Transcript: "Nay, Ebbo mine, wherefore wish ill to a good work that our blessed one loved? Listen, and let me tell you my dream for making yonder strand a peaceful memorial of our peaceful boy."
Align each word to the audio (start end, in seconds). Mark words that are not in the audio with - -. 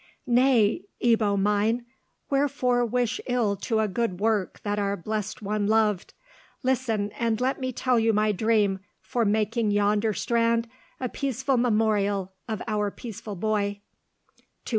"Nay, 0.25 0.85
Ebbo 1.03 1.39
mine, 1.39 1.85
wherefore 2.27 2.83
wish 2.83 3.21
ill 3.27 3.55
to 3.57 3.79
a 3.81 3.87
good 3.87 4.19
work 4.19 4.59
that 4.63 4.79
our 4.79 4.97
blessed 4.97 5.43
one 5.43 5.67
loved? 5.67 6.15
Listen, 6.63 7.11
and 7.11 7.39
let 7.39 7.59
me 7.59 7.71
tell 7.71 7.99
you 7.99 8.11
my 8.11 8.31
dream 8.31 8.79
for 9.03 9.25
making 9.25 9.69
yonder 9.69 10.11
strand 10.13 10.67
a 10.99 11.07
peaceful 11.07 11.57
memorial 11.57 12.33
of 12.47 12.63
our 12.67 12.89
peaceful 12.89 13.35
boy." 13.35 13.79